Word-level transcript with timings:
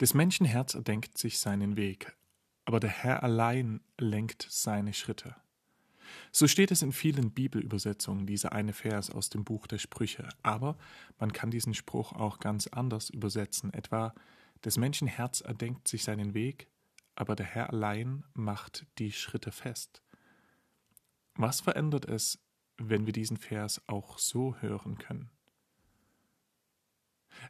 Des 0.00 0.12
Menschen 0.12 0.46
Herz 0.46 0.74
erdenkt 0.74 1.18
sich 1.18 1.38
seinen 1.38 1.76
Weg, 1.76 2.16
aber 2.64 2.80
der 2.80 2.90
Herr 2.90 3.22
allein 3.22 3.80
lenkt 3.98 4.46
seine 4.48 4.92
Schritte. 4.92 5.36
So 6.32 6.48
steht 6.48 6.70
es 6.70 6.82
in 6.82 6.92
vielen 6.92 7.30
Bibelübersetzungen, 7.30 8.26
dieser 8.26 8.52
eine 8.52 8.72
Vers 8.72 9.10
aus 9.10 9.30
dem 9.30 9.44
Buch 9.44 9.66
der 9.66 9.78
Sprüche. 9.78 10.28
Aber 10.42 10.76
man 11.18 11.32
kann 11.32 11.50
diesen 11.50 11.74
Spruch 11.74 12.12
auch 12.12 12.40
ganz 12.40 12.66
anders 12.66 13.10
übersetzen, 13.10 13.72
etwa 13.72 14.14
des 14.64 14.76
Menschen 14.78 15.06
Herz 15.06 15.40
erdenkt 15.40 15.88
sich 15.88 16.04
seinen 16.04 16.34
Weg, 16.34 16.68
aber 17.14 17.36
der 17.36 17.46
Herr 17.46 17.70
allein 17.70 18.24
macht 18.34 18.86
die 18.98 19.12
Schritte 19.12 19.52
fest. 19.52 20.02
Was 21.36 21.60
verändert 21.60 22.06
es, 22.06 22.38
wenn 22.78 23.06
wir 23.06 23.12
diesen 23.12 23.36
Vers 23.36 23.82
auch 23.86 24.18
so 24.18 24.56
hören 24.56 24.98
können? 24.98 25.30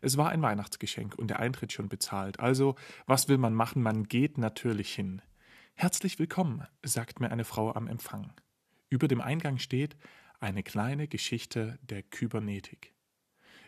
Es 0.00 0.16
war 0.16 0.30
ein 0.30 0.42
Weihnachtsgeschenk 0.42 1.14
und 1.16 1.28
der 1.28 1.40
Eintritt 1.40 1.72
schon 1.72 1.88
bezahlt. 1.88 2.40
Also, 2.40 2.76
was 3.06 3.28
will 3.28 3.38
man 3.38 3.54
machen? 3.54 3.82
Man 3.82 4.04
geht 4.04 4.38
natürlich 4.38 4.94
hin. 4.94 5.22
Herzlich 5.74 6.18
willkommen, 6.18 6.66
sagt 6.82 7.20
mir 7.20 7.30
eine 7.30 7.44
Frau 7.44 7.74
am 7.74 7.88
Empfang. 7.88 8.32
Über 8.90 9.08
dem 9.08 9.20
Eingang 9.20 9.58
steht 9.58 9.96
eine 10.40 10.62
kleine 10.62 11.08
Geschichte 11.08 11.78
der 11.82 12.02
Kybernetik. 12.02 12.94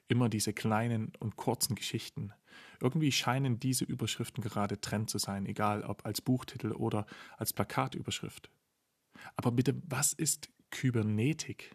Immer 0.09 0.29
diese 0.29 0.53
kleinen 0.53 1.13
und 1.19 1.37
kurzen 1.37 1.75
Geschichten. 1.75 2.33
Irgendwie 2.81 3.11
scheinen 3.11 3.59
diese 3.59 3.85
Überschriften 3.85 4.43
gerade 4.43 4.81
Trend 4.81 5.11
zu 5.11 5.19
sein, 5.19 5.47
egal 5.47 5.83
ob 5.83 6.07
als 6.07 6.21
Buchtitel 6.21 6.73
oder 6.73 7.07
als 7.37 7.53
Plakatüberschrift. 7.53 8.51
Aber 9.35 9.51
bitte, 9.51 9.81
was 9.87 10.12
ist 10.12 10.49
Kybernetik? 10.71 11.75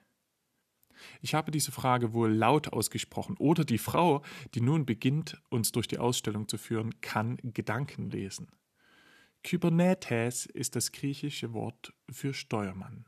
Ich 1.21 1.33
habe 1.33 1.51
diese 1.51 1.71
Frage 1.71 2.13
wohl 2.13 2.31
laut 2.31 2.73
ausgesprochen 2.73 3.37
oder 3.37 3.65
die 3.65 3.77
Frau, 3.77 4.21
die 4.53 4.61
nun 4.61 4.85
beginnt, 4.85 5.41
uns 5.49 5.71
durch 5.71 5.87
die 5.87 5.97
Ausstellung 5.97 6.47
zu 6.47 6.57
führen, 6.57 7.01
kann 7.01 7.37
Gedanken 7.43 8.09
lesen. 8.09 8.49
Kybernetes 9.43 10.45
ist 10.45 10.75
das 10.75 10.91
griechische 10.91 11.53
Wort 11.53 11.93
für 12.09 12.33
Steuermann. 12.33 13.05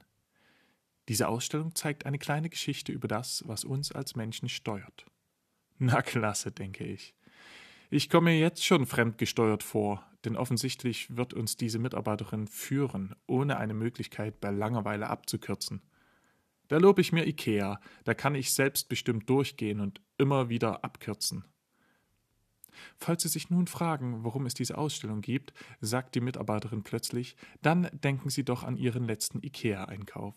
Diese 1.09 1.27
Ausstellung 1.27 1.75
zeigt 1.75 2.05
eine 2.05 2.17
kleine 2.17 2.50
Geschichte 2.50 2.91
über 2.91 3.08
das, 3.08 3.44
was 3.45 3.66
uns 3.66 3.91
als 3.91 4.16
Menschen 4.16 4.50
steuert. 4.50 5.05
Na 5.78 6.02
klasse, 6.02 6.52
denke 6.52 6.85
ich. 6.85 7.13
Ich 7.89 8.09
komme 8.09 8.31
mir 8.31 8.39
jetzt 8.39 8.66
schon 8.66 8.88
fremdgesteuert 8.88 9.61
vor, 9.61 10.03
denn 10.25 10.35
offensichtlich 10.35 11.16
wird 11.16 11.33
uns 11.33 11.57
diese 11.57 11.78
Mitarbeiterin 11.78 12.47
führen, 12.47 13.16
ohne 13.28 13.57
eine 13.57 13.73
Möglichkeit 13.73 14.39
bei 14.39 14.50
Langeweile 14.50 15.09
abzukürzen. 15.09 15.81
Da 16.67 16.78
lobe 16.78 17.02
ich 17.02 17.11
mir 17.11 17.28
Ikea, 17.28 17.80
da 18.03 18.14
kann 18.14 18.36
ich 18.36 18.53
selbstbestimmt 18.53 19.30
durchgehen 19.30 19.80
und 19.80 20.02
immer 20.17 20.50
wieder 20.50 20.83
abkürzen. 20.83 21.45
Falls 22.97 23.23
Sie 23.23 23.30
sich 23.30 23.50
nun 23.50 23.67
fragen, 23.67 24.23
warum 24.23 24.45
es 24.45 24.53
diese 24.53 24.78
Ausstellung 24.78 25.22
gibt, 25.22 25.53
sagt 25.81 26.16
die 26.16 26.22
Mitarbeiterin 26.22 26.84
plötzlich, 26.84 27.36
dann 27.61 27.89
denken 27.94 28.30
Sie 28.30 28.44
doch 28.44 28.64
an 28.64 28.78
Ihren 28.78 29.03
letzten 29.03 29.44
Ikea-Einkauf. 29.44 30.36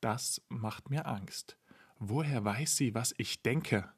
Das 0.00 0.42
macht 0.48 0.90
mir 0.90 1.06
Angst. 1.06 1.58
Woher 1.98 2.44
weiß 2.44 2.76
sie, 2.76 2.94
was 2.94 3.14
ich 3.18 3.42
denke? 3.42 3.92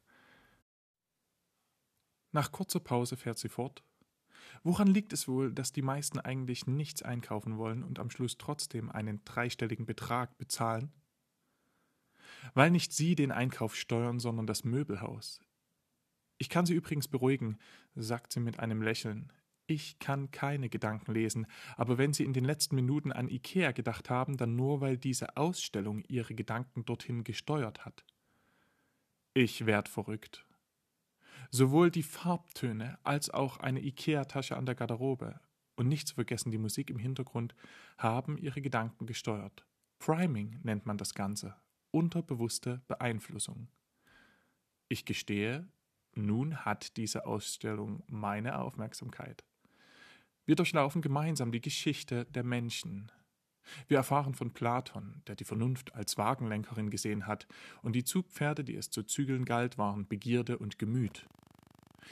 Nach 2.32 2.50
kurzer 2.50 2.80
Pause 2.80 3.16
fährt 3.16 3.38
sie 3.38 3.48
fort. 3.48 3.84
Woran 4.62 4.88
liegt 4.88 5.12
es 5.12 5.28
wohl, 5.28 5.52
dass 5.52 5.72
die 5.72 5.82
meisten 5.82 6.18
eigentlich 6.18 6.66
nichts 6.66 7.02
einkaufen 7.02 7.58
wollen 7.58 7.82
und 7.82 7.98
am 7.98 8.10
Schluss 8.10 8.38
trotzdem 8.38 8.90
einen 8.90 9.24
dreistelligen 9.24 9.86
Betrag 9.86 10.36
bezahlen? 10.38 10.92
weil 12.54 12.70
nicht 12.70 12.92
Sie 12.92 13.14
den 13.14 13.32
Einkauf 13.32 13.76
steuern, 13.76 14.18
sondern 14.18 14.46
das 14.46 14.64
Möbelhaus. 14.64 15.40
Ich 16.38 16.48
kann 16.48 16.66
Sie 16.66 16.74
übrigens 16.74 17.08
beruhigen, 17.08 17.58
sagt 17.94 18.32
sie 18.32 18.40
mit 18.40 18.58
einem 18.58 18.82
Lächeln. 18.82 19.32
Ich 19.66 19.98
kann 20.00 20.30
keine 20.32 20.68
Gedanken 20.68 21.12
lesen, 21.12 21.46
aber 21.76 21.96
wenn 21.96 22.12
Sie 22.12 22.24
in 22.24 22.32
den 22.32 22.44
letzten 22.44 22.74
Minuten 22.74 23.12
an 23.12 23.28
Ikea 23.28 23.70
gedacht 23.70 24.10
haben, 24.10 24.36
dann 24.36 24.56
nur, 24.56 24.80
weil 24.80 24.98
diese 24.98 25.36
Ausstellung 25.36 26.02
Ihre 26.08 26.34
Gedanken 26.34 26.84
dorthin 26.84 27.22
gesteuert 27.22 27.84
hat. 27.84 28.04
Ich 29.34 29.64
werd 29.64 29.88
verrückt. 29.88 30.44
Sowohl 31.54 31.90
die 31.90 32.02
Farbtöne 32.02 32.98
als 33.04 33.28
auch 33.28 33.58
eine 33.58 33.82
Ikea-Tasche 33.82 34.56
an 34.56 34.64
der 34.64 34.74
Garderobe 34.74 35.38
und 35.76 35.86
nicht 35.86 36.08
zu 36.08 36.14
vergessen 36.14 36.50
die 36.50 36.56
Musik 36.56 36.88
im 36.88 36.98
Hintergrund 36.98 37.54
haben 37.98 38.38
ihre 38.38 38.62
Gedanken 38.62 39.04
gesteuert. 39.04 39.66
Priming 39.98 40.58
nennt 40.62 40.86
man 40.86 40.96
das 40.96 41.12
Ganze 41.12 41.54
unterbewusste 41.90 42.80
Beeinflussung. 42.88 43.68
Ich 44.88 45.04
gestehe, 45.04 45.68
nun 46.14 46.64
hat 46.64 46.96
diese 46.96 47.26
Ausstellung 47.26 48.02
meine 48.06 48.58
Aufmerksamkeit. 48.58 49.44
Wir 50.46 50.56
durchlaufen 50.56 51.02
gemeinsam 51.02 51.52
die 51.52 51.60
Geschichte 51.60 52.24
der 52.24 52.44
Menschen. 52.44 53.12
Wir 53.88 53.98
erfahren 53.98 54.32
von 54.32 54.54
Platon, 54.54 55.22
der 55.26 55.36
die 55.36 55.44
Vernunft 55.44 55.94
als 55.94 56.16
Wagenlenkerin 56.16 56.88
gesehen 56.88 57.26
hat, 57.26 57.46
und 57.82 57.92
die 57.92 58.04
Zugpferde, 58.04 58.64
die 58.64 58.74
es 58.74 58.88
zu 58.88 59.02
zügeln 59.02 59.44
galt, 59.44 59.76
waren 59.76 60.08
Begierde 60.08 60.56
und 60.56 60.78
Gemüt. 60.78 61.28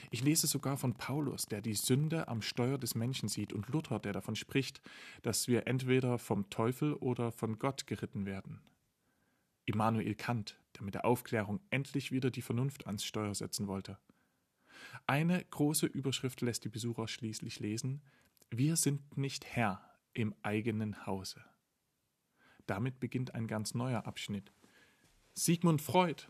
Ich 0.09 0.23
lese 0.23 0.47
sogar 0.47 0.77
von 0.77 0.95
Paulus, 0.95 1.45
der 1.45 1.61
die 1.61 1.73
Sünde 1.73 2.27
am 2.27 2.41
Steuer 2.41 2.77
des 2.77 2.95
Menschen 2.95 3.29
sieht, 3.29 3.53
und 3.53 3.69
Luther, 3.69 3.99
der 3.99 4.13
davon 4.13 4.35
spricht, 4.35 4.81
dass 5.21 5.47
wir 5.47 5.67
entweder 5.67 6.17
vom 6.17 6.49
Teufel 6.49 6.93
oder 6.93 7.31
von 7.31 7.59
Gott 7.59 7.87
geritten 7.87 8.25
werden. 8.25 8.61
Immanuel 9.65 10.15
Kant, 10.15 10.59
der 10.75 10.83
mit 10.83 10.95
der 10.95 11.05
Aufklärung 11.05 11.59
endlich 11.69 12.11
wieder 12.11 12.31
die 12.31 12.41
Vernunft 12.41 12.87
ans 12.87 13.05
Steuer 13.05 13.35
setzen 13.35 13.67
wollte. 13.67 13.97
Eine 15.05 15.43
große 15.45 15.85
Überschrift 15.85 16.41
lässt 16.41 16.65
die 16.65 16.69
Besucher 16.69 17.07
schließlich 17.07 17.59
lesen 17.59 18.01
Wir 18.49 18.75
sind 18.75 19.17
nicht 19.17 19.45
Herr 19.45 19.81
im 20.13 20.35
eigenen 20.41 21.05
Hause. 21.05 21.43
Damit 22.65 22.99
beginnt 22.99 23.35
ein 23.35 23.47
ganz 23.47 23.73
neuer 23.73 24.05
Abschnitt. 24.05 24.51
Sigmund 25.33 25.81
Freud, 25.81 26.23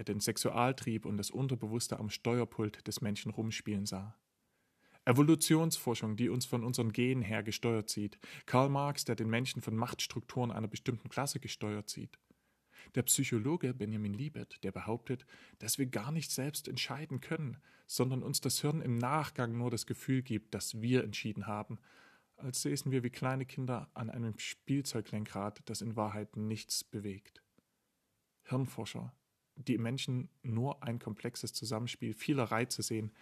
der 0.00 0.06
den 0.06 0.20
Sexualtrieb 0.20 1.04
und 1.04 1.18
das 1.18 1.30
Unterbewusste 1.30 1.98
am 1.98 2.08
Steuerpult 2.08 2.86
des 2.86 3.02
Menschen 3.02 3.30
rumspielen 3.30 3.84
sah. 3.84 4.18
Evolutionsforschung, 5.04 6.16
die 6.16 6.30
uns 6.30 6.46
von 6.46 6.64
unseren 6.64 6.90
Genen 6.90 7.22
her 7.22 7.42
gesteuert 7.42 7.90
sieht. 7.90 8.18
Karl 8.46 8.70
Marx, 8.70 9.04
der 9.04 9.14
den 9.14 9.28
Menschen 9.28 9.60
von 9.60 9.76
Machtstrukturen 9.76 10.50
einer 10.50 10.68
bestimmten 10.68 11.10
Klasse 11.10 11.38
gesteuert 11.38 11.90
sieht. 11.90 12.18
Der 12.94 13.02
Psychologe 13.02 13.74
Benjamin 13.74 14.14
Liebet, 14.14 14.64
der 14.64 14.72
behauptet, 14.72 15.26
dass 15.58 15.76
wir 15.76 15.84
gar 15.84 16.12
nicht 16.12 16.30
selbst 16.30 16.66
entscheiden 16.66 17.20
können, 17.20 17.58
sondern 17.86 18.22
uns 18.22 18.40
das 18.40 18.62
Hirn 18.62 18.80
im 18.80 18.96
Nachgang 18.96 19.54
nur 19.54 19.70
das 19.70 19.84
Gefühl 19.84 20.22
gibt, 20.22 20.54
dass 20.54 20.80
wir 20.80 21.04
entschieden 21.04 21.46
haben, 21.46 21.78
als 22.36 22.62
säßen 22.62 22.90
wir 22.90 23.02
wie 23.02 23.10
kleine 23.10 23.44
Kinder 23.44 23.90
an 23.92 24.08
einem 24.08 24.38
Spielzeuglenkrad, 24.38 25.60
das 25.66 25.82
in 25.82 25.94
Wahrheit 25.94 26.38
nichts 26.38 26.84
bewegt. 26.84 27.42
Hirnforscher, 28.44 29.14
die 29.68 29.78
Menschen 29.78 30.28
nur 30.42 30.82
ein 30.82 30.98
komplexes 30.98 31.52
Zusammenspiel 31.52 32.14
vieler 32.14 32.44
Reize 32.44 32.82
sehen 32.82 33.12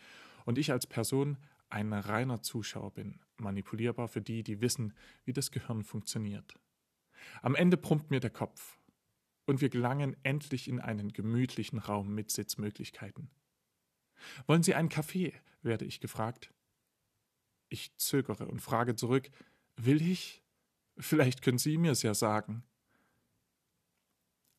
und 0.45 0.59
ich 0.59 0.73
als 0.73 0.87
Person 0.87 1.39
ein 1.71 1.93
reiner 1.93 2.43
Zuschauer 2.43 2.93
bin, 2.93 3.21
manipulierbar 3.37 4.09
für 4.09 4.23
die, 4.23 4.43
die 4.43 4.61
wissen, 4.61 4.95
wie 5.25 5.33
das 5.33 5.51
Gehirn 5.51 5.85
funktioniert. 5.85 6.55
Am 7.43 7.55
Ende 7.55 7.77
brummt 7.77 8.11
mir 8.11 8.21
der 8.21 8.31
Kopf 8.31 8.79
und 9.47 9.61
wir 9.61 9.69
gelangen 9.69 10.17
endlich 10.23 10.69
in 10.69 10.81
einen 10.81 11.13
gemütlichen 11.13 11.79
Raum 11.79 12.15
mit 12.15 12.31
Sitzmöglichkeiten. 12.31 13.31
Wollen 14.47 14.63
Sie 14.63 14.75
einen 14.75 14.89
Kaffee? 14.89 15.35
werde 15.63 15.85
ich 15.85 16.01
gefragt. 16.01 16.53
Ich 17.69 17.97
zögere 17.97 18.47
und 18.47 18.61
frage 18.61 18.95
zurück, 18.95 19.31
will 19.77 20.01
ich? 20.01 20.43
Vielleicht 20.97 21.43
können 21.43 21.59
Sie 21.59 21.79
mir 21.79 21.93
es 21.93 22.03
ja 22.03 22.15
sagen. 22.15 22.63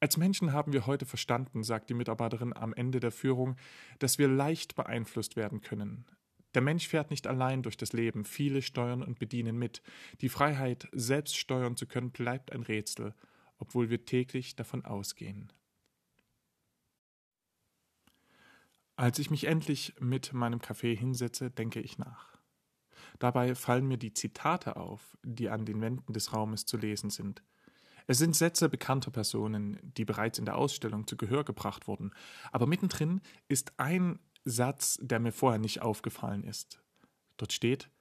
Als 0.02 0.16
Menschen 0.16 0.54
haben 0.54 0.72
wir 0.72 0.86
heute 0.86 1.06
verstanden, 1.06 1.64
sagt 1.64 1.90
die 1.90 1.94
Mitarbeiterin 1.94 2.56
am 2.56 2.74
Ende 2.74 3.00
der 3.00 3.12
Führung, 3.12 3.58
dass 4.00 4.18
wir 4.18 4.30
leicht 4.30 4.76
beeinflusst 4.76 5.36
werden 5.36 5.62
können. 5.62 6.06
Der 6.54 6.62
Mensch 6.62 6.88
fährt 6.88 7.12
nicht 7.12 7.28
allein 7.28 7.62
durch 7.64 7.78
das 7.78 7.94
Leben, 7.94 8.26
viele 8.26 8.62
steuern 8.62 9.04
und 9.04 9.20
bedienen 9.20 9.58
mit. 9.58 9.84
Die 10.22 10.30
Freiheit, 10.30 10.88
selbst 10.94 11.38
steuern 11.38 11.76
zu 11.76 11.86
können, 11.86 12.12
bleibt 12.12 12.52
ein 12.52 12.64
Rätsel, 12.64 13.14
obwohl 13.58 13.90
wir 13.90 14.06
täglich 14.06 14.56
davon 14.56 14.86
ausgehen. 14.86 15.52
Als 18.96 19.20
ich 19.20 19.30
mich 19.30 19.46
endlich 19.46 19.94
mit 20.00 20.34
meinem 20.34 20.62
Kaffee 20.62 20.96
hinsetze, 20.96 21.52
denke 21.52 21.82
ich 21.82 21.98
nach. 21.98 22.38
Dabei 23.20 23.54
fallen 23.54 23.88
mir 23.88 23.98
die 23.98 24.14
Zitate 24.14 24.76
auf, 24.76 25.18
die 25.24 25.50
an 25.50 25.66
den 25.66 25.82
Wänden 25.82 26.14
des 26.14 26.34
Raumes 26.34 26.66
zu 26.66 26.78
lesen 26.78 27.10
sind. 27.10 27.44
Es 28.10 28.18
sind 28.18 28.36
Sätze 28.36 28.70
bekannter 28.70 29.12
Personen, 29.12 29.78
die 29.84 30.04
bereits 30.04 30.40
in 30.40 30.46
der 30.46 30.58
Ausstellung 30.58 31.06
zu 31.06 31.16
Gehör 31.16 31.44
gebracht 31.44 31.88
wurden, 31.88 32.12
aber 32.52 32.66
mittendrin 32.66 33.22
ist 33.48 33.74
ein 33.78 34.18
Satz, 34.44 34.98
der 35.00 35.20
mir 35.20 35.32
vorher 35.32 35.60
nicht 35.60 35.84
aufgefallen 35.84 36.44
ist. 36.44 36.82
Dort 37.38 37.54
steht, 37.54 37.92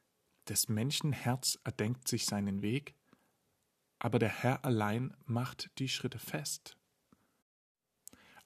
des 0.48 0.70
Menschen 0.70 1.12
Herz 1.12 1.58
erdenkt 1.62 2.08
sich 2.08 2.24
seinen 2.24 2.62
Weg, 2.62 2.94
aber 3.98 4.18
der 4.18 4.30
Herr 4.30 4.64
allein 4.64 5.14
macht 5.26 5.70
die 5.78 5.90
Schritte 5.90 6.18
fest. 6.18 6.78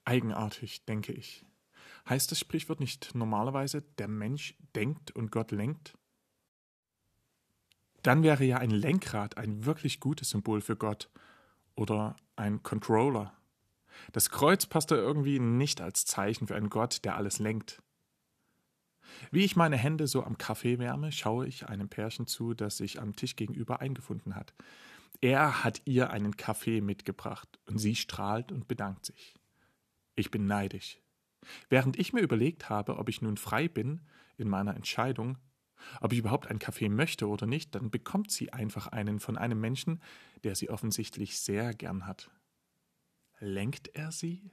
Eigenartig, 0.05 0.85
denke 0.85 1.13
ich. 1.13 1.47
Heißt 2.09 2.33
das 2.33 2.41
Sprichwort 2.41 2.81
nicht 2.81 3.15
normalerweise, 3.15 3.83
der 3.99 4.09
Mensch 4.09 4.57
denkt 4.75 5.13
und 5.13 5.31
Gott 5.31 5.53
lenkt? 5.53 5.97
Dann 8.03 8.25
wäre 8.25 8.43
ja 8.43 8.57
ein 8.57 8.71
Lenkrad 8.71 9.37
ein 9.37 9.65
wirklich 9.65 10.01
gutes 10.01 10.31
Symbol 10.31 10.61
für 10.61 10.75
Gott 10.75 11.09
oder 11.75 12.17
ein 12.37 12.63
Controller. 12.63 13.37
Das 14.13 14.31
Kreuz 14.31 14.67
passt 14.67 14.91
da 14.91 14.97
irgendwie 14.97 15.39
nicht 15.39 15.81
als 15.81 16.05
Zeichen 16.05 16.47
für 16.47 16.57
einen 16.57 16.71
Gott, 16.71 17.05
der 17.05 17.17
alles 17.17 17.39
lenkt. 17.39 17.83
Wie 19.31 19.45
ich 19.45 19.57
meine 19.57 19.77
Hände 19.77 20.07
so 20.07 20.23
am 20.23 20.39
Kaffee 20.39 20.79
wärme, 20.79 21.13
schaue 21.13 21.47
ich 21.47 21.69
einem 21.69 21.89
Pärchen 21.89 22.27
zu, 22.27 22.55
das 22.55 22.79
sich 22.79 23.01
am 23.01 23.15
Tisch 23.15 23.37
gegenüber 23.37 23.81
eingefunden 23.81 24.35
hat. 24.35 24.55
Er 25.21 25.63
hat 25.63 25.83
ihr 25.85 26.11
einen 26.11 26.37
Kaffee 26.37 26.81
mitgebracht 26.81 27.61
und 27.67 27.79
sie 27.79 27.95
strahlt 27.95 28.51
und 28.51 28.69
bedankt 28.69 29.07
sich. 29.07 29.35
Ich 30.15 30.31
bin 30.31 30.47
neidisch. 30.47 30.99
Während 31.69 31.99
ich 31.99 32.13
mir 32.13 32.21
überlegt 32.21 32.71
habe, 32.71 32.97
ob 32.99 33.09
ich 33.09 33.23
nun 33.23 33.37
frei 33.37 33.69
bin 33.69 34.01
in 34.37 34.49
meiner 34.49 34.75
Entscheidung, 34.75 35.39
ob 36.01 36.13
ich 36.13 36.19
überhaupt 36.19 36.47
einen 36.47 36.59
Kaffee 36.59 36.89
möchte 36.89 37.29
oder 37.29 37.47
nicht, 37.47 37.75
dann 37.75 37.91
bekommt 37.91 38.31
sie 38.31 38.53
einfach 38.53 38.89
einen 38.89 39.21
von 39.21 39.37
einem 39.37 39.61
Menschen, 39.61 40.01
der 40.45 40.55
sie 40.55 40.71
offensichtlich 40.71 41.39
sehr 41.39 41.75
gern 41.75 42.07
hat. 42.07 42.31
Lenkt 43.39 43.89
er 43.95 44.13
sie? 44.13 44.51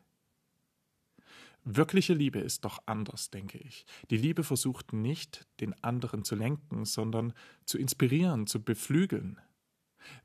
Wirkliche 1.63 2.13
Liebe 2.13 2.39
ist 2.39 2.65
doch 2.65 2.79
anders, 2.85 3.29
denke 3.29 3.57
ich. 3.57 3.85
Die 4.09 4.17
Liebe 4.17 4.43
versucht 4.43 4.93
nicht, 4.93 5.45
den 5.59 5.73
anderen 5.83 6.23
zu 6.23 6.35
lenken, 6.35 6.85
sondern 6.85 7.33
zu 7.65 7.77
inspirieren, 7.77 8.47
zu 8.47 8.63
beflügeln. 8.63 9.39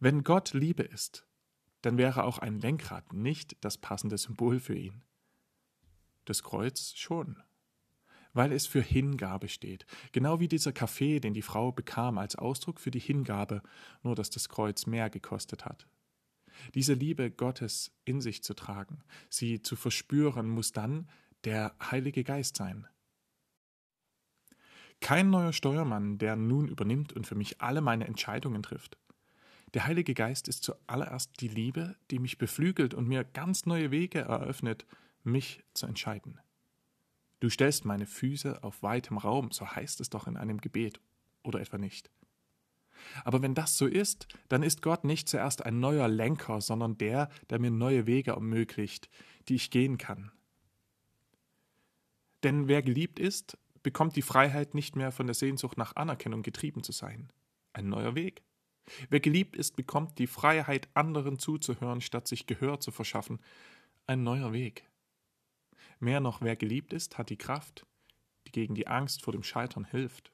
Wenn 0.00 0.22
Gott 0.22 0.54
Liebe 0.54 0.84
ist, 0.84 1.26
dann 1.82 1.98
wäre 1.98 2.24
auch 2.24 2.38
ein 2.38 2.60
Lenkrad 2.60 3.12
nicht 3.12 3.56
das 3.60 3.76
passende 3.76 4.16
Symbol 4.16 4.60
für 4.60 4.74
ihn. 4.74 5.04
Das 6.24 6.42
Kreuz 6.42 6.94
schon, 6.94 7.42
weil 8.34 8.52
es 8.52 8.66
für 8.66 8.82
Hingabe 8.82 9.48
steht, 9.48 9.86
genau 10.12 10.40
wie 10.40 10.48
dieser 10.48 10.72
Kaffee, 10.72 11.20
den 11.20 11.32
die 11.32 11.42
Frau 11.42 11.72
bekam 11.72 12.18
als 12.18 12.36
Ausdruck 12.36 12.80
für 12.80 12.90
die 12.90 13.00
Hingabe, 13.00 13.62
nur 14.02 14.14
dass 14.14 14.28
das 14.28 14.48
Kreuz 14.48 14.86
mehr 14.86 15.08
gekostet 15.08 15.64
hat. 15.64 15.86
Diese 16.74 16.94
Liebe 16.94 17.30
Gottes 17.30 17.92
in 18.04 18.20
sich 18.20 18.42
zu 18.42 18.54
tragen, 18.54 19.02
sie 19.28 19.62
zu 19.62 19.76
verspüren, 19.76 20.48
muss 20.48 20.72
dann 20.72 21.08
der 21.44 21.74
Heilige 21.90 22.24
Geist 22.24 22.56
sein. 22.56 22.86
Kein 25.00 25.30
neuer 25.30 25.52
Steuermann, 25.52 26.18
der 26.18 26.36
nun 26.36 26.68
übernimmt 26.68 27.12
und 27.12 27.26
für 27.26 27.34
mich 27.34 27.60
alle 27.60 27.80
meine 27.80 28.06
Entscheidungen 28.06 28.62
trifft. 28.62 28.96
Der 29.74 29.86
Heilige 29.86 30.14
Geist 30.14 30.48
ist 30.48 30.62
zuallererst 30.62 31.40
die 31.40 31.48
Liebe, 31.48 31.96
die 32.10 32.20
mich 32.20 32.38
beflügelt 32.38 32.94
und 32.94 33.08
mir 33.08 33.24
ganz 33.24 33.66
neue 33.66 33.90
Wege 33.90 34.20
eröffnet, 34.20 34.86
mich 35.24 35.64
zu 35.74 35.86
entscheiden. 35.86 36.38
Du 37.40 37.50
stellst 37.50 37.84
meine 37.84 38.06
Füße 38.06 38.62
auf 38.62 38.82
weitem 38.82 39.18
Raum, 39.18 39.50
so 39.50 39.68
heißt 39.68 40.00
es 40.00 40.10
doch 40.10 40.26
in 40.26 40.36
einem 40.36 40.60
Gebet, 40.60 41.00
oder 41.42 41.60
etwa 41.60 41.78
nicht. 41.78 42.10
Aber 43.24 43.42
wenn 43.42 43.54
das 43.54 43.76
so 43.76 43.86
ist, 43.86 44.28
dann 44.48 44.62
ist 44.62 44.82
Gott 44.82 45.04
nicht 45.04 45.28
zuerst 45.28 45.64
ein 45.64 45.80
neuer 45.80 46.08
Lenker, 46.08 46.60
sondern 46.60 46.96
der, 46.96 47.28
der 47.50 47.58
mir 47.58 47.70
neue 47.70 48.06
Wege 48.06 48.32
ermöglicht, 48.32 49.10
die 49.48 49.56
ich 49.56 49.70
gehen 49.70 49.98
kann. 49.98 50.32
Denn 52.42 52.68
wer 52.68 52.82
geliebt 52.82 53.18
ist, 53.18 53.58
bekommt 53.82 54.16
die 54.16 54.22
Freiheit, 54.22 54.74
nicht 54.74 54.96
mehr 54.96 55.12
von 55.12 55.26
der 55.26 55.34
Sehnsucht 55.34 55.78
nach 55.78 55.96
Anerkennung 55.96 56.42
getrieben 56.42 56.82
zu 56.82 56.92
sein. 56.92 57.30
Ein 57.72 57.88
neuer 57.88 58.14
Weg. 58.14 58.42
Wer 59.08 59.20
geliebt 59.20 59.56
ist, 59.56 59.76
bekommt 59.76 60.18
die 60.18 60.26
Freiheit, 60.26 60.88
anderen 60.94 61.38
zuzuhören, 61.38 62.00
statt 62.00 62.28
sich 62.28 62.46
Gehör 62.46 62.80
zu 62.80 62.90
verschaffen. 62.90 63.40
Ein 64.06 64.22
neuer 64.22 64.52
Weg. 64.52 64.84
Mehr 66.04 66.20
noch, 66.20 66.42
wer 66.42 66.54
geliebt 66.54 66.92
ist, 66.92 67.16
hat 67.16 67.30
die 67.30 67.38
Kraft, 67.38 67.86
die 68.46 68.52
gegen 68.52 68.74
die 68.74 68.86
Angst 68.86 69.22
vor 69.22 69.32
dem 69.32 69.42
Scheitern 69.42 69.86
hilft. 69.86 70.30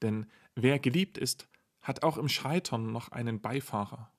Denn 0.00 0.26
wer 0.54 0.78
geliebt 0.78 1.18
ist, 1.18 1.48
hat 1.82 2.02
auch 2.02 2.16
im 2.16 2.30
Scheitern 2.30 2.90
noch 2.90 3.12
einen 3.12 3.42
Beifahrer. 3.42 4.10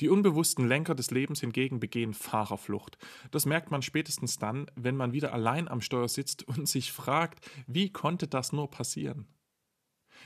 Die 0.00 0.08
unbewussten 0.08 0.66
Lenker 0.66 0.96
des 0.96 1.12
Lebens 1.12 1.38
hingegen 1.38 1.78
begehen 1.78 2.12
Fahrerflucht. 2.12 2.98
Das 3.30 3.46
merkt 3.46 3.70
man 3.70 3.82
spätestens 3.82 4.38
dann, 4.38 4.68
wenn 4.74 4.96
man 4.96 5.12
wieder 5.12 5.32
allein 5.32 5.68
am 5.68 5.80
Steuer 5.80 6.08
sitzt 6.08 6.42
und 6.48 6.68
sich 6.68 6.90
fragt, 6.90 7.48
wie 7.68 7.92
konnte 7.92 8.26
das 8.26 8.52
nur 8.52 8.68
passieren? 8.68 9.28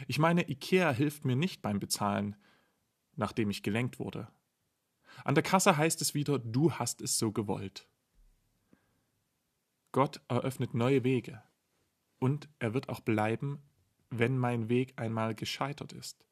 Ich 0.07 0.19
meine, 0.19 0.49
IKEA 0.49 0.93
hilft 0.93 1.27
mir 1.27 1.37
nicht 1.37 1.61
beim 1.61 1.79
Bezahlen, 1.79 2.37
nachdem 3.17 3.51
ich 3.51 3.63
gelenkt 3.63 3.99
wurde. 3.99 4.29
An 5.25 5.35
der 5.35 5.45
Kasse 5.45 5.77
heißt 5.77 6.01
es 6.01 6.15
wieder, 6.15 6.39
du 6.39 6.73
hast 6.73 7.03
es 7.03 7.19
so 7.19 7.33
gewollt. 7.33 7.87
Gott 9.99 10.21
eröffnet 10.29 10.75
neue 10.75 11.03
Wege. 11.03 11.43
Und 12.21 12.49
er 12.61 12.73
wird 12.73 12.89
auch 12.89 13.01
bleiben, 13.01 13.61
wenn 14.11 14.39
mein 14.39 14.69
Weg 14.69 14.93
einmal 14.95 15.35
gescheitert 15.35 15.93
ist. 15.93 16.25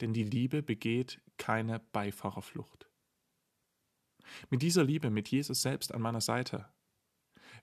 Denn 0.00 0.12
die 0.12 0.24
Liebe 0.24 0.64
begeht 0.64 1.20
keine 1.36 1.78
Beifahrerflucht. 1.78 2.90
Mit 4.50 4.62
dieser 4.62 4.82
Liebe, 4.82 5.10
mit 5.10 5.28
Jesus 5.28 5.62
selbst 5.62 5.94
an 5.94 6.02
meiner 6.02 6.20
Seite, 6.20 6.68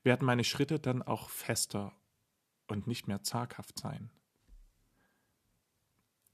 werden 0.03 0.25
meine 0.25 0.45
Schritte 0.45 0.79
dann 0.79 1.01
auch 1.01 1.29
fester 1.29 1.91
und 2.67 2.87
nicht 2.87 3.09
mehr 3.09 3.21
zaghaft 3.21 3.77
sein. 3.77 4.11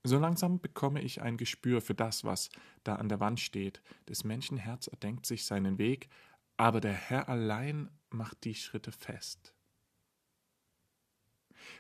So 0.04 0.20
langsam 0.20 0.62
bekomme 0.62 1.02
ich 1.02 1.24
ein 1.24 1.38
Gespür 1.38 1.82
für 1.82 1.96
das, 1.96 2.24
was 2.24 2.52
da 2.84 2.98
an 2.98 3.10
der 3.10 3.20
Wand 3.20 3.40
steht. 3.40 3.82
Des 4.08 4.24
Menschen 4.26 4.58
Herz 4.58 4.86
erdenkt 4.86 5.26
sich 5.26 5.48
seinen 5.48 5.80
Weg, 5.80 6.08
aber 6.56 6.82
der 6.82 6.94
Herr 6.94 7.30
allein 7.30 7.90
macht 8.14 8.44
die 8.44 8.56
Schritte 8.56 8.92
fest. 8.92 9.54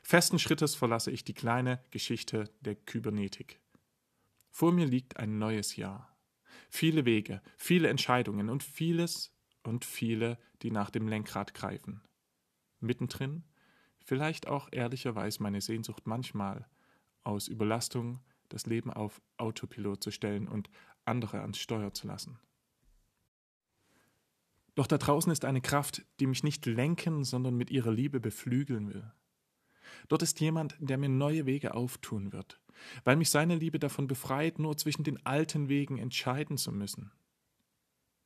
Festen 0.04 0.40
Schrittes 0.40 0.76
verlasse 0.76 1.12
ich 1.12 1.24
die 1.24 1.34
kleine 1.34 1.84
Geschichte 1.92 2.50
der 2.62 2.76
Kybernetik. 2.76 3.60
Vor 4.50 4.72
mir 4.72 4.86
liegt 4.86 5.18
ein 5.18 5.38
neues 5.38 5.76
Jahr. 5.76 6.16
Viele 6.70 7.06
Wege, 7.06 7.42
viele 7.58 7.90
Entscheidungen 7.90 8.50
und 8.50 8.64
vieles 8.64 9.34
und 9.64 9.86
viele, 9.86 10.38
die 10.62 10.72
nach 10.72 10.90
dem 10.90 11.08
Lenkrad 11.08 11.54
greifen. 11.54 12.04
Mittendrin 12.80 13.44
vielleicht 14.04 14.48
auch 14.48 14.68
ehrlicherweise 14.72 15.42
meine 15.42 15.62
Sehnsucht 15.62 16.08
manchmal, 16.08 16.68
aus 17.24 17.48
Überlastung 17.48 18.20
das 18.50 18.66
Leben 18.66 18.92
auf 18.92 19.22
Autopilot 19.38 20.04
zu 20.04 20.12
stellen 20.12 20.48
und 20.48 20.70
andere 21.06 21.42
ans 21.42 21.60
Steuer 21.60 21.94
zu 21.94 22.08
lassen. 22.08 22.40
Doch 24.76 24.88
da 24.88 24.98
draußen 24.98 25.32
ist 25.32 25.46
eine 25.46 25.62
Kraft, 25.62 26.06
die 26.20 26.28
mich 26.28 26.44
nicht 26.44 26.66
lenken, 26.66 27.24
sondern 27.24 27.56
mit 27.56 27.72
ihrer 27.72 27.92
Liebe 27.92 28.20
beflügeln 28.20 28.94
will. 28.94 29.12
Dort 30.08 30.22
ist 30.22 30.40
jemand, 30.40 30.76
der 30.80 30.98
mir 30.98 31.10
neue 31.10 31.46
Wege 31.46 31.74
auftun 31.74 32.32
wird, 32.32 32.62
weil 33.04 33.18
mich 33.18 33.30
seine 33.30 33.56
Liebe 33.56 33.80
davon 33.80 34.08
befreit, 34.08 34.60
nur 34.60 34.78
zwischen 34.78 35.04
den 35.04 35.26
alten 35.26 35.68
Wegen 35.68 35.98
entscheiden 35.98 36.58
zu 36.58 36.72
müssen. 36.72 37.12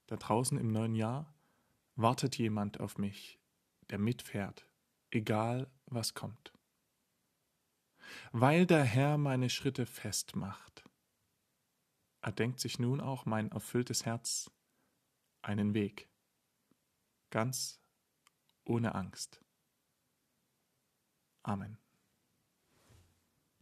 Da 0.08 0.18
draußen 0.18 0.58
im 0.60 0.68
neuen 0.68 0.94
Jahr 0.94 1.34
wartet 1.96 2.38
jemand 2.38 2.80
auf 2.80 2.98
mich, 3.00 3.40
der 3.90 3.98
mitfährt, 3.98 4.68
egal 5.10 5.68
was 5.88 6.14
kommt. 6.14 6.54
Weil 8.32 8.68
der 8.68 8.84
Herr 8.84 9.18
meine 9.18 9.50
Schritte 9.50 9.88
festmacht, 9.88 10.84
erdenkt 12.22 12.60
sich 12.60 12.78
nun 12.78 13.02
auch 13.02 13.26
mein 13.26 13.50
erfülltes 13.52 14.06
Herz 14.06 14.52
einen 15.42 15.74
Weg 15.74 16.08
ganz 17.30 17.82
ohne 18.66 18.96
Angst. 18.96 19.42
Amen. 21.44 21.85